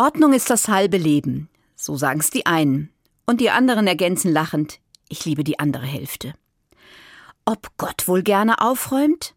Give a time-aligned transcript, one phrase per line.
[0.00, 2.88] Ordnung ist das halbe Leben, so sagen es die einen,
[3.26, 4.80] und die anderen ergänzen lachend,
[5.10, 6.32] ich liebe die andere Hälfte.
[7.44, 9.34] Ob Gott wohl gerne aufräumt?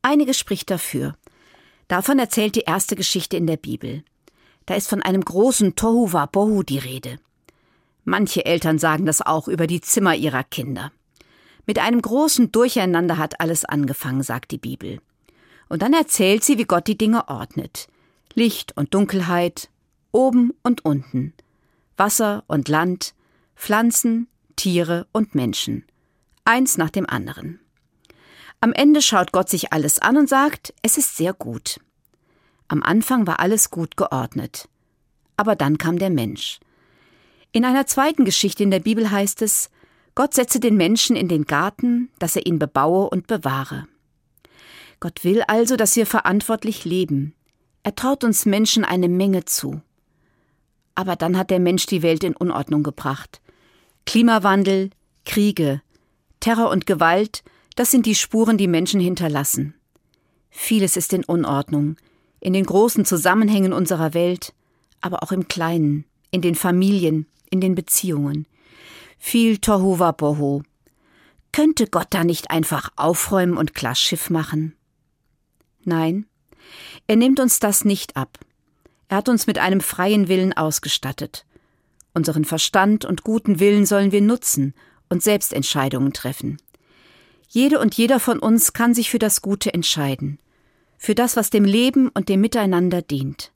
[0.00, 1.18] Einiges spricht dafür.
[1.86, 4.04] Davon erzählt die erste Geschichte in der Bibel.
[4.64, 7.18] Da ist von einem großen Tohuwa Bohu die Rede.
[8.04, 10.92] Manche Eltern sagen das auch über die Zimmer ihrer Kinder.
[11.66, 15.02] Mit einem großen Durcheinander hat alles angefangen, sagt die Bibel.
[15.68, 17.88] Und dann erzählt sie, wie Gott die Dinge ordnet.
[18.32, 19.68] Licht und Dunkelheit,
[20.14, 21.34] oben und unten,
[21.96, 23.14] Wasser und Land,
[23.56, 25.84] Pflanzen, Tiere und Menschen.
[26.44, 27.60] Eins nach dem anderen.
[28.60, 31.80] Am Ende schaut Gott sich alles an und sagt, es ist sehr gut.
[32.68, 34.68] Am Anfang war alles gut geordnet.
[35.36, 36.60] Aber dann kam der Mensch.
[37.52, 39.70] In einer zweiten Geschichte in der Bibel heißt es,
[40.14, 43.86] Gott setze den Menschen in den Garten, dass er ihn bebaue und bewahre.
[45.00, 47.34] Gott will also, dass wir verantwortlich leben.
[47.82, 49.82] Er traut uns Menschen eine Menge zu.
[50.94, 53.40] Aber dann hat der Mensch die Welt in Unordnung gebracht.
[54.06, 54.90] Klimawandel,
[55.24, 55.82] Kriege,
[56.40, 57.42] Terror und Gewalt,
[57.74, 59.74] das sind die Spuren, die Menschen hinterlassen.
[60.50, 61.96] Vieles ist in Unordnung,
[62.40, 64.54] in den großen Zusammenhängen unserer Welt,
[65.00, 68.46] aber auch im Kleinen, in den Familien, in den Beziehungen.
[69.18, 70.62] Viel Tohuwa Boho.
[71.50, 74.76] Könnte Gott da nicht einfach aufräumen und klar Schiff machen?
[75.84, 76.26] Nein,
[77.06, 78.38] er nimmt uns das nicht ab.
[79.08, 81.44] Er hat uns mit einem freien Willen ausgestattet.
[82.14, 84.74] Unseren Verstand und guten Willen sollen wir nutzen
[85.08, 86.58] und Selbstentscheidungen treffen.
[87.48, 90.38] Jede und jeder von uns kann sich für das Gute entscheiden,
[90.98, 93.52] für das, was dem Leben und dem Miteinander dient,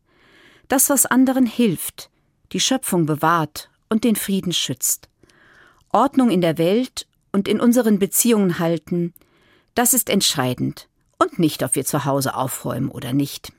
[0.69, 2.11] das, was anderen hilft,
[2.53, 5.09] die Schöpfung bewahrt und den Frieden schützt.
[5.91, 9.15] Ordnung in der Welt und in unseren Beziehungen halten,
[9.75, 13.53] das ist entscheidend und nicht, ob wir zu Hause aufräumen oder nicht.